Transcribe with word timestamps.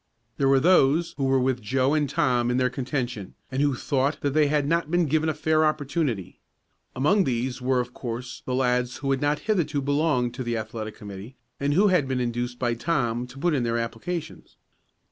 There 0.37 0.47
were 0.47 0.59
those 0.59 1.13
who 1.17 1.25
were 1.25 1.39
with 1.39 1.61
Joe 1.61 1.93
and 1.93 2.09
Tom 2.09 2.49
in 2.49 2.57
their 2.57 2.71
contention, 2.71 3.35
and 3.51 3.61
who 3.61 3.75
thought 3.75 4.19
that 4.21 4.31
they 4.33 4.47
had 4.47 4.67
not 4.67 4.89
been 4.89 5.05
given 5.05 5.29
a 5.29 5.33
fair 5.35 5.63
opportunity. 5.63 6.39
Among 6.95 7.23
these 7.23 7.61
were, 7.61 7.79
of 7.79 7.93
course, 7.93 8.41
the 8.47 8.55
lads 8.55 8.97
who 9.05 9.11
had 9.11 9.21
not 9.21 9.41
hitherto 9.45 9.79
belonged 9.79 10.33
to 10.33 10.43
the 10.43 10.57
athletic 10.57 10.95
committee, 10.95 11.35
and 11.59 11.75
who 11.75 11.89
had 11.89 12.07
been 12.07 12.19
induced 12.19 12.57
by 12.57 12.73
Tom 12.73 13.27
to 13.27 13.37
put 13.37 13.53
in 13.53 13.61
their 13.61 13.77
applications. 13.77 14.57